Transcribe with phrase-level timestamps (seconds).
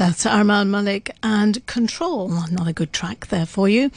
[0.00, 2.30] That's Armaan Malik and Control.
[2.30, 3.90] Not a good track there for you.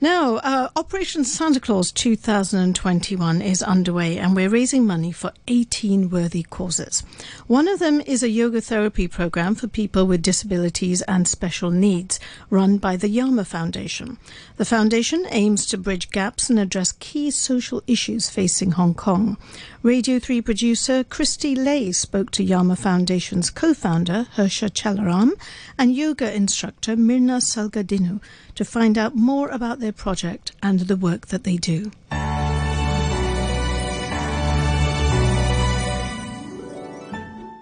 [0.00, 6.42] Now, uh, Operation Santa Claus 2021 is underway and we're raising money for 18 worthy
[6.42, 7.04] causes.
[7.46, 12.18] One of them is a yoga therapy program for people with disabilities and special needs
[12.50, 14.18] run by the Yama Foundation.
[14.56, 19.36] The foundation aims to bridge gaps and address key social issues facing Hong Kong.
[19.84, 25.32] Radio 3 producer Christy Lay spoke to Yama Foundation's co-founder Harsha Chalaram
[25.78, 28.20] and yoga instructor Mirna Salgadinu
[28.54, 31.90] to find out more about their project and the work that they do.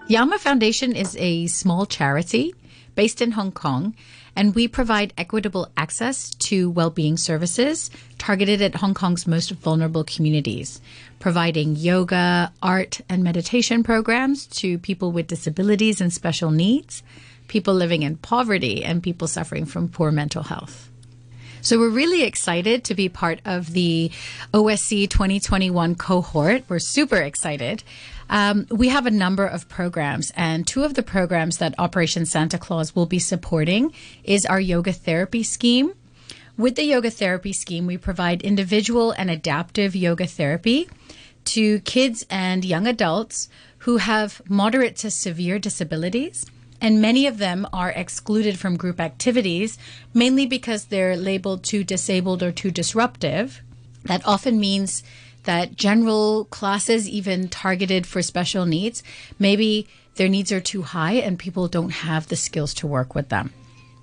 [0.07, 2.53] Yama Foundation is a small charity
[2.93, 3.95] based in Hong Kong,
[4.35, 10.81] and we provide equitable access to well-being services targeted at Hong Kong's most vulnerable communities,
[11.19, 17.01] providing yoga, art, and meditation programs to people with disabilities and special needs,
[17.47, 20.89] people living in poverty, and people suffering from poor mental health.
[21.61, 24.11] So we're really excited to be part of the
[24.53, 26.63] OSC 2021 cohort.
[26.67, 27.83] We're super excited.
[28.29, 32.57] Um, we have a number of programs, and two of the programs that Operation Santa
[32.57, 33.93] Claus will be supporting
[34.25, 35.93] is our yoga therapy scheme.
[36.57, 40.89] With the yoga therapy scheme, we provide individual and adaptive yoga therapy
[41.45, 43.47] to kids and young adults
[43.79, 46.45] who have moderate to severe disabilities.
[46.83, 49.77] And many of them are excluded from group activities,
[50.13, 53.61] mainly because they're labeled too disabled or too disruptive.
[54.03, 55.01] That often means
[55.45, 59.01] that general classes, even targeted for special needs,
[59.39, 63.29] maybe their needs are too high and people don't have the skills to work with
[63.29, 63.53] them.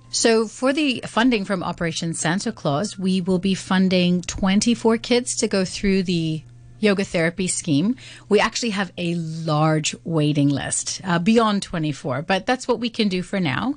[0.09, 5.47] So, for the funding from Operation Santa Claus, we will be funding 24 kids to
[5.47, 6.41] go through the
[6.81, 7.95] yoga therapy scheme.
[8.27, 13.07] We actually have a large waiting list uh, beyond 24, but that's what we can
[13.07, 13.75] do for now.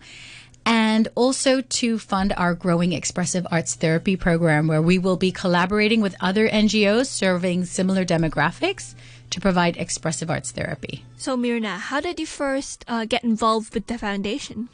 [0.67, 6.01] And also to fund our growing expressive arts therapy program, where we will be collaborating
[6.01, 8.95] with other NGOs serving similar demographics
[9.31, 11.05] to provide expressive arts therapy.
[11.19, 14.71] So, Mirna, how did you first uh, get involved with the foundation?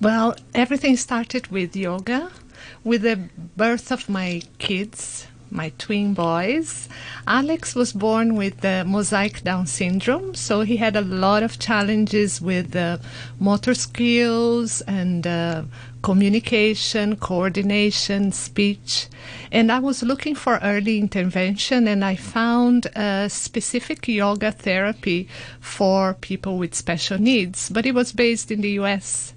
[0.00, 2.30] Well, everything started with yoga.
[2.82, 6.88] With the birth of my kids, my twin boys.
[7.26, 12.40] Alex was born with the mosaic Down syndrome, so he had a lot of challenges
[12.40, 12.98] with uh,
[13.38, 15.62] motor skills and uh,
[16.02, 19.08] communication, coordination, speech.
[19.50, 25.28] And I was looking for early intervention, and I found a specific yoga therapy
[25.60, 29.34] for people with special needs, but it was based in the US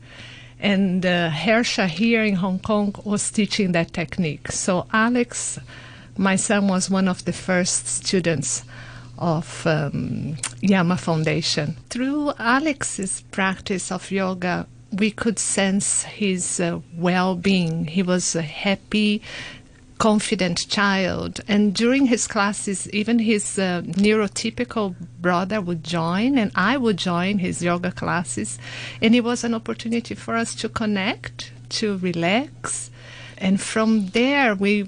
[0.64, 4.50] and uh, Harsha here in Hong Kong was teaching that technique.
[4.50, 5.60] So Alex
[6.18, 8.64] my son was one of the first students
[9.18, 11.76] of um, Yama Foundation.
[11.90, 17.86] Through Alex's practice of yoga, we could sense his uh, well being.
[17.86, 19.22] He was a happy,
[19.98, 21.42] confident child.
[21.48, 27.40] And during his classes, even his uh, neurotypical brother would join, and I would join
[27.40, 28.60] his yoga classes.
[29.02, 32.92] And it was an opportunity for us to connect, to relax.
[33.38, 34.88] And from there, we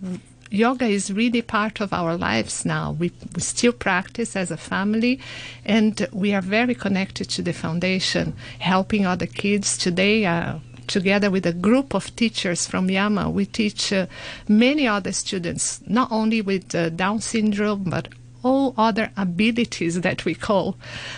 [0.56, 2.92] yoga is really part of our lives now.
[2.92, 5.20] We, we still practice as a family,
[5.66, 9.78] and we are very connected to the foundation, helping other kids.
[9.78, 14.08] Today, uh, together with a group of teachers from Yama, we teach uh,
[14.48, 18.08] many other students, not only with uh, Down syndrome, but
[18.44, 20.78] all other abilities that we call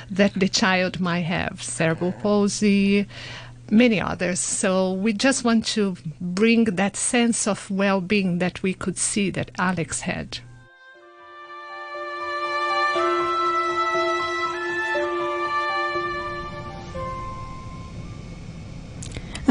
[0.10, 3.06] that the child might have cerebral palsy
[3.72, 4.40] many others.
[4.40, 9.30] So we just want to bring that sense of well being that we could see
[9.32, 10.40] that Alex had.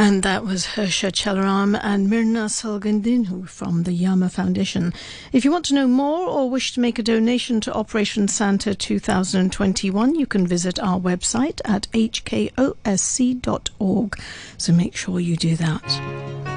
[0.06, 4.94] And that was Harsha Chalaram and Mirna Salgandinu from the Yama Foundation.
[5.32, 8.72] If you want to know more or wish to make a donation to Operation Santa
[8.76, 12.62] 2021, you can visit our website at hkosc.org.
[14.58, 16.55] So make sure you do that.